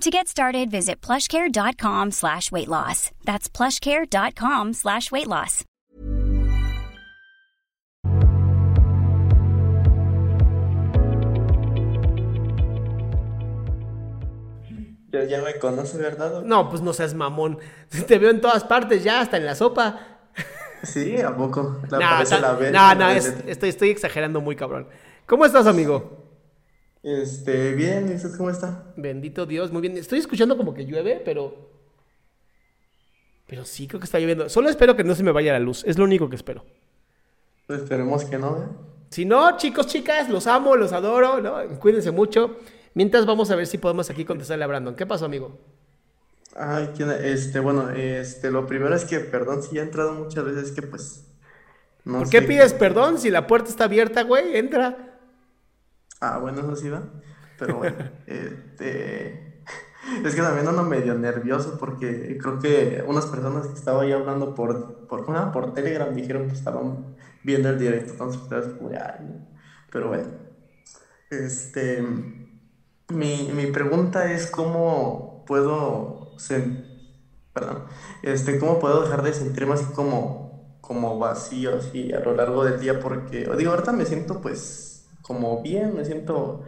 [0.00, 3.10] To get started, visit plushcare.com slash weight loss.
[3.24, 5.64] That's plushcare.com slash weight loss.
[15.12, 16.42] Ya, ya me conoce, ¿verdad?
[16.42, 17.58] No, pues no seas mamón.
[18.08, 20.00] Te veo en todas partes ya, hasta en la sopa.
[20.82, 21.80] Sí, ¿a poco?
[21.90, 24.88] La No, aparece ta- la no, es- estoy, estoy exagerando muy cabrón.
[25.26, 26.23] ¿Cómo estás, amigo?
[27.04, 28.92] Este, bien, ¿y usted cómo está?
[28.96, 29.96] Bendito Dios, muy bien.
[29.98, 31.70] Estoy escuchando como que llueve, pero...
[33.46, 34.48] Pero sí, creo que está lloviendo.
[34.48, 35.84] Solo espero que no se me vaya la luz.
[35.86, 36.64] Es lo único que espero.
[37.66, 38.66] Pues esperemos que no, ¿eh?
[39.10, 41.78] Si no, chicos, chicas, los amo, los adoro, ¿no?
[41.78, 42.56] Cuídense mucho.
[42.94, 44.96] Mientras vamos a ver si podemos aquí contestarle a Brandon.
[44.96, 45.58] ¿Qué pasó, amigo?
[46.56, 50.44] Ay, ¿quién- este, bueno, este, lo primero es que, perdón si ya he entrado muchas
[50.44, 51.26] veces, que pues,
[52.04, 54.56] no ¿Por qué pides perdón si la puerta está abierta, güey?
[54.56, 55.13] Entra.
[56.32, 57.08] Ah, bueno, eso sí va.
[57.56, 59.44] Pero bueno, este,
[60.24, 64.54] es que también ando medio nervioso porque creo que unas personas que estaba ahí hablando
[64.54, 67.06] por, por, ah, por Telegram dijeron que estaban
[67.42, 68.42] viendo el directo, entonces
[69.20, 69.44] no.
[69.90, 70.32] Pero bueno,
[71.30, 72.02] este,
[73.08, 76.86] mi, mi pregunta es cómo puedo, sen-
[77.52, 77.84] perdón,
[78.22, 82.78] este, cómo puedo dejar de sentirme así como, como vacío así a lo largo del
[82.80, 84.93] día porque, digo, ahorita me siento pues
[85.24, 86.62] como bien, me siento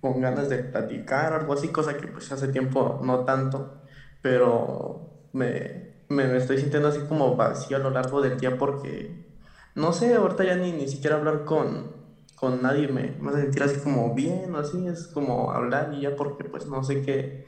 [0.00, 3.82] con ganas de platicar, algo así, cosa que pues hace tiempo no tanto,
[4.22, 9.26] pero me, me, me estoy sintiendo así como vacío a lo largo del día porque,
[9.74, 11.92] no sé, ahorita ya ni, ni siquiera hablar con,
[12.34, 16.02] con nadie me, me hace sentir así como bien, o así, es como hablar y
[16.02, 17.44] ya porque pues no sé qué,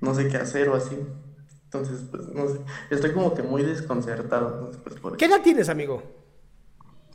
[0.00, 0.98] no sé qué hacer o así.
[1.64, 2.60] Entonces, pues no sé,
[2.90, 6.02] estoy como que muy desconcertado, entonces, pues, por ¿Qué edad tienes, amigo?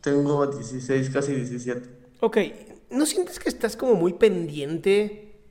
[0.00, 1.88] Tengo 16, casi 17.
[2.20, 2.36] Ok,
[2.94, 5.42] ¿no sientes que estás como muy pendiente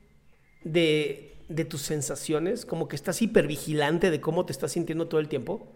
[0.64, 2.66] de, de tus sensaciones?
[2.66, 5.72] Como que estás hipervigilante de cómo te estás sintiendo todo el tiempo.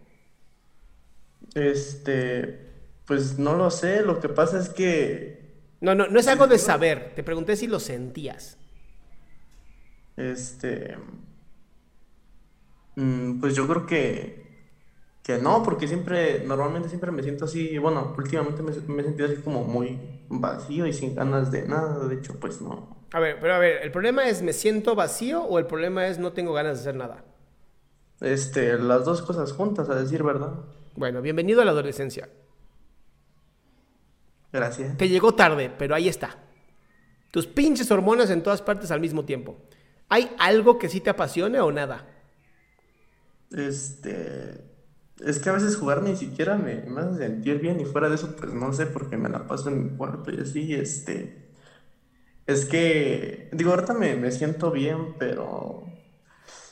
[1.55, 2.59] Este,
[3.05, 5.49] pues no lo sé, lo que pasa es que,
[5.81, 7.13] No, no, no es algo de saber.
[7.17, 8.59] Te pregunté si lo sentías.
[10.17, 10.97] este,
[12.97, 14.48] mm, pues yo creo que,
[15.29, 19.29] que no, porque siempre, normalmente siempre me siento así, bueno, últimamente me, me he sentido
[19.29, 22.97] así como muy vacío y sin ganas de nada, de hecho, pues no.
[23.13, 26.19] A ver, pero a ver, ¿el problema es me siento vacío o el problema es
[26.19, 27.27] no tengo ganas de hacer nada?
[28.23, 30.65] Este, las dos cosas juntas, a decir verdad.
[30.95, 32.31] Bueno, bienvenido a la adolescencia.
[34.51, 34.97] Gracias.
[34.97, 36.39] Te llegó tarde, pero ahí está.
[37.31, 39.59] Tus pinches hormonas en todas partes al mismo tiempo.
[40.09, 42.07] ¿Hay algo que sí te apasione o nada?
[43.51, 44.68] Este,
[45.25, 48.17] es que a veces jugar ni siquiera me, me hace sentir bien y fuera de
[48.17, 51.51] eso, pues no sé, porque me la paso en mi cuarto y así, este,
[52.47, 55.85] es que, digo, ahorita me, me siento bien, pero,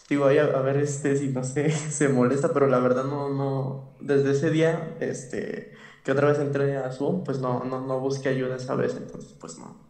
[0.09, 3.97] digo, ahí a, ver, este, si no sé, se molesta, pero la verdad no, no,
[4.01, 5.75] desde ese día, este,
[6.05, 9.35] que otra vez entré a Zoom, pues no, no, no busqué ayuda esa vez, entonces,
[9.41, 9.87] pues no.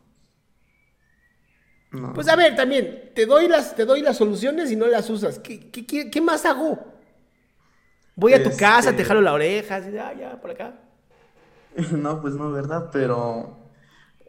[2.12, 5.38] Pues a ver, también, te doy las, te doy las soluciones y no las usas.
[5.38, 6.95] ¿Qué, qué, qué- qué más hago?
[8.16, 10.80] Voy a tu Este- casa, te jalo la oreja, así, ah, ya, por acá.
[11.92, 12.88] No, pues no, ¿verdad?
[12.90, 13.58] Pero,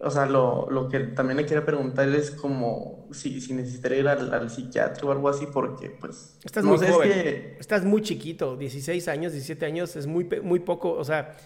[0.01, 4.07] o sea, lo, lo que también le quería preguntar es como si, si necesitaría ir
[4.10, 7.86] al, al psiquiatra o algo así, porque pues, Estás no muy sé, es que, Estás
[7.86, 11.38] muy chiquito, 16 años, 17 años, es muy, muy poco, o sea,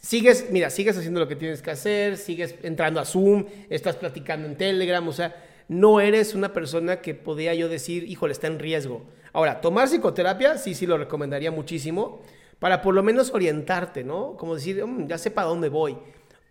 [0.00, 4.48] sigues, mira, sigues haciendo lo que tienes que hacer, sigues entrando a Zoom, estás platicando
[4.48, 5.36] en Telegram, o sea,
[5.68, 9.04] no eres una persona que podía yo decir, híjole, está en riesgo.
[9.32, 12.20] Ahora, tomar psicoterapia, sí, sí lo recomendaría muchísimo,
[12.58, 14.36] para por lo menos orientarte, ¿no?
[14.36, 15.96] Como decir, "Mm, ya sé para dónde voy.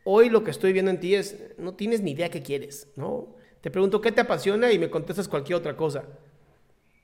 [0.03, 3.35] Hoy lo que estoy viendo en ti es, no tienes ni idea qué quieres, ¿no?
[3.61, 6.03] Te pregunto qué te apasiona y me contestas cualquier otra cosa.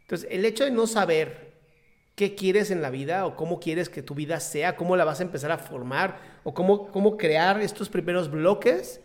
[0.01, 1.53] Entonces, el hecho de no saber
[2.15, 5.19] qué quieres en la vida o cómo quieres que tu vida sea, cómo la vas
[5.19, 9.01] a empezar a formar o cómo, cómo crear estos primeros bloques,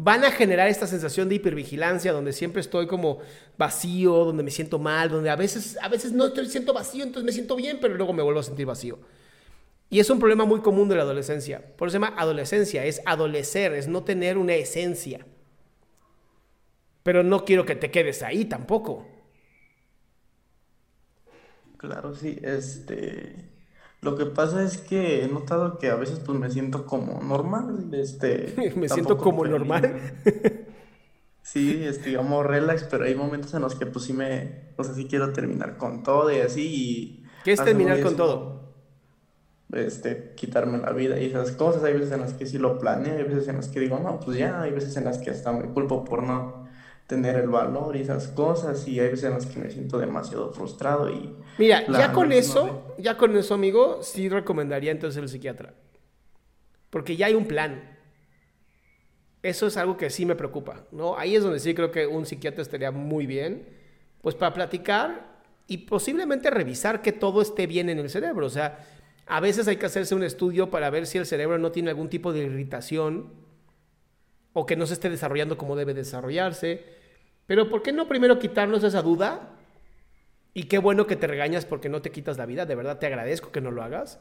[0.00, 3.18] van a generar esta sensación de hipervigilancia donde siempre estoy como
[3.56, 7.24] vacío, donde me siento mal, donde a veces, a veces no estoy siento vacío, entonces
[7.24, 9.00] me siento bien, pero luego me vuelvo a sentir vacío.
[9.90, 11.74] Y es un problema muy común de la adolescencia.
[11.76, 15.26] Por eso se llama adolescencia, es adolecer, es no tener una esencia.
[17.02, 19.06] Pero no quiero que te quedes ahí tampoco.
[21.76, 23.34] Claro, sí, este,
[24.00, 27.88] lo que pasa es que he notado que a veces pues me siento como normal,
[27.92, 30.14] este, me siento como normal.
[31.42, 34.94] Sí, este, digamos, relax, pero hay momentos en los que pues sí me, o sea,
[34.94, 38.74] sí quiero terminar con todo y así, y ¿Qué es terminar con todo?
[39.72, 43.16] Este, quitarme la vida y esas cosas, hay veces en las que sí lo planeo,
[43.16, 45.52] hay veces en las que digo, no, pues ya, hay veces en las que hasta
[45.52, 46.67] me culpo por no
[47.08, 50.52] tener el valor y esas cosas, y hay veces en las que me siento demasiado
[50.52, 55.74] frustrado y Mira, ya con eso, ya con eso, amigo, sí recomendaría entonces el psiquiatra.
[56.90, 57.96] Porque ya hay un plan.
[59.42, 61.18] Eso es algo que sí me preocupa, ¿no?
[61.18, 63.66] Ahí es donde sí creo que un psiquiatra estaría muy bien,
[64.20, 68.46] pues para platicar y posiblemente revisar que todo esté bien en el cerebro.
[68.46, 68.84] O sea,
[69.26, 72.10] a veces hay que hacerse un estudio para ver si el cerebro no tiene algún
[72.10, 73.32] tipo de irritación
[74.52, 76.97] o que no se esté desarrollando como debe desarrollarse.
[77.48, 79.48] Pero ¿por qué no primero quitarnos esa duda?
[80.52, 83.06] Y qué bueno que te regañas porque no te quitas la vida, de verdad te
[83.06, 84.20] agradezco que no lo hagas.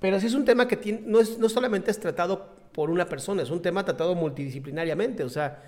[0.00, 3.42] Pero sí es un tema que no, es, no solamente es tratado por una persona,
[3.42, 5.22] es un tema tratado multidisciplinariamente.
[5.22, 5.62] O sea,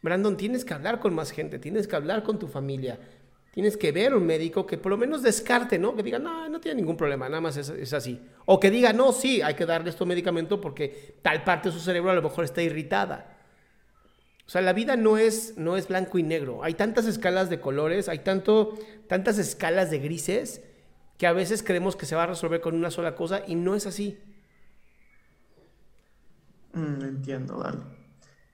[0.00, 2.98] Brandon, tienes que hablar con más gente, tienes que hablar con tu familia,
[3.52, 5.94] tienes que ver un médico que por lo menos descarte, ¿no?
[5.94, 8.18] Que diga, no, no tiene ningún problema, nada más es, es así.
[8.46, 11.80] O que diga, no, sí, hay que darle este medicamento porque tal parte de su
[11.80, 13.33] cerebro a lo mejor está irritada.
[14.46, 16.62] O sea, la vida no es, no es blanco y negro.
[16.62, 20.62] Hay tantas escalas de colores, hay tanto, tantas escalas de grises
[21.16, 23.74] que a veces creemos que se va a resolver con una sola cosa y no
[23.74, 24.18] es así.
[26.74, 27.78] Mm, entiendo, dale.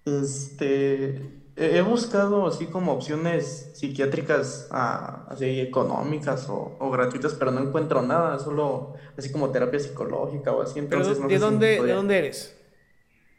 [0.05, 7.61] Este, he buscado así como opciones psiquiátricas ah, así económicas o, o gratuitas, pero no
[7.61, 11.93] encuentro nada, solo así como terapia psicológica o así, Pero entonces no ¿de dónde, ¿de
[11.93, 12.57] dónde eres?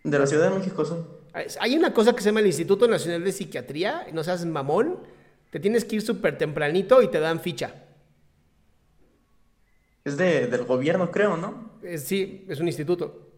[0.03, 0.99] De la Ciudad de México soy.
[1.33, 4.99] Hay una cosa que se llama el Instituto Nacional de Psiquiatría, no seas mamón,
[5.49, 7.73] te tienes que ir súper tempranito y te dan ficha.
[10.03, 11.71] Es de, del gobierno, creo, ¿no?
[11.83, 13.29] Eh, sí, es un instituto.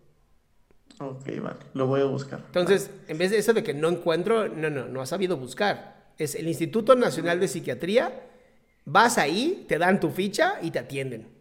[0.99, 2.41] Ok, vale, lo voy a buscar.
[2.45, 6.13] Entonces, en vez de eso de que no encuentro, no, no, no has sabido buscar.
[6.17, 8.27] Es el Instituto Nacional de Psiquiatría,
[8.85, 11.32] vas ahí, te dan tu ficha y te atienden.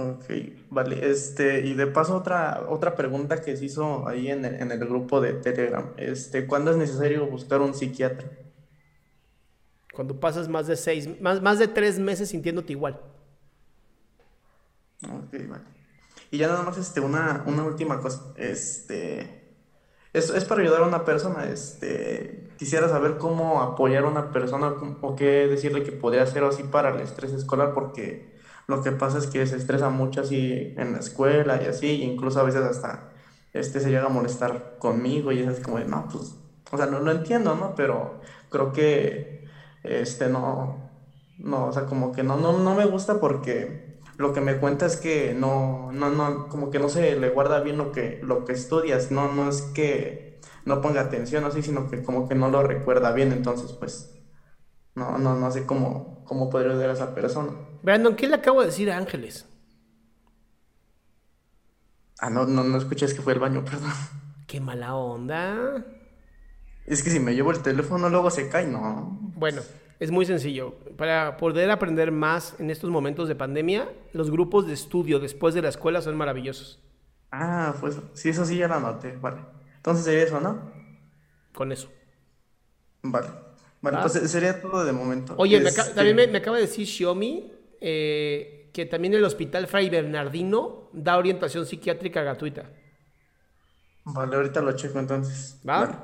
[0.00, 0.24] Ok,
[0.70, 1.10] vale.
[1.10, 4.78] Este, y de paso otra, otra pregunta que se hizo ahí en el, en el
[4.78, 5.92] grupo de Telegram.
[5.96, 8.30] Este, ¿cuándo es necesario buscar un psiquiatra?
[9.92, 13.00] Cuando pasas más de seis, más, más de tres meses sintiéndote igual.
[15.04, 15.64] Ok, vale.
[16.30, 18.32] Y ya nada más este, una, una última cosa.
[18.36, 19.58] Este,
[20.12, 21.50] es, es para ayudar a una persona.
[21.50, 26.62] Este, quisiera saber cómo apoyar a una persona o qué decirle que podría hacer así
[26.62, 28.39] para el estrés escolar, porque
[28.70, 32.40] lo que pasa es que se estresa mucho así en la escuela y así, incluso
[32.40, 33.08] a veces hasta
[33.52, 36.38] este se llega a molestar conmigo y es como de, no, pues,
[36.72, 37.74] o sea, no lo entiendo, ¿no?
[37.74, 39.44] Pero creo que
[39.82, 40.90] este no,
[41.36, 43.82] no, o sea, como que no, no, no me gusta porque
[44.16, 47.60] lo que me cuenta es que no, no, no, como que no se le guarda
[47.60, 51.86] bien lo que, lo que estudias, no, no es que no ponga atención así, sino
[51.88, 54.10] que como que no lo recuerda bien, entonces pues
[54.94, 57.50] no, no, no sé cómo, cómo podría ayudar a esa persona.
[57.82, 59.48] Brandon, ¿qué le acabo de decir a Ángeles?
[62.20, 63.90] Ah, no, no, no escuché, es que fue el baño, perdón.
[64.46, 65.84] Qué mala onda.
[66.86, 69.18] Es que si me llevo el teléfono luego se cae, no.
[69.34, 69.60] Bueno,
[69.98, 70.76] es muy sencillo.
[70.96, 75.62] Para poder aprender más en estos momentos de pandemia, los grupos de estudio después de
[75.62, 76.80] la escuela son maravillosos.
[77.32, 79.40] Ah, pues sí, eso sí ya lo anoté, vale.
[79.78, 80.70] Entonces sería eso, ¿no?
[81.52, 81.90] Con eso.
[83.02, 83.49] Vale.
[83.82, 84.00] Ah.
[84.02, 85.34] pues sería todo de momento.
[85.36, 89.66] Oye, me Este, también me, me acaba de decir Xiaomi eh, que también el Hospital
[89.66, 92.70] Fray Bernardino da orientación psiquiátrica gratuita.
[94.04, 95.60] Vale, ahorita lo checo entonces.
[95.68, 95.80] ¿Va?
[95.80, 95.94] Vale.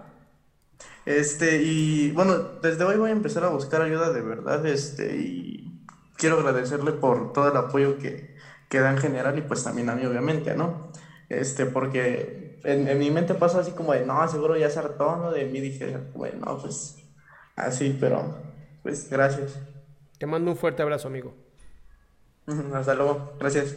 [1.05, 5.87] Este, y bueno, desde hoy voy a empezar a buscar ayuda de verdad, este, y
[6.17, 8.35] quiero agradecerle por todo el apoyo que,
[8.69, 10.91] que da en general y pues también a mí, obviamente, ¿no?
[11.29, 15.17] Este, porque en, en mi mente pasa así como de, no, seguro ya se hartó,
[15.17, 15.31] ¿no?
[15.31, 17.06] De mí dije, bueno, no, pues
[17.57, 18.37] así, pero
[18.83, 19.59] pues gracias.
[20.19, 21.35] Te mando un fuerte abrazo, amigo.
[22.75, 23.37] Hasta luego.
[23.39, 23.77] Gracias.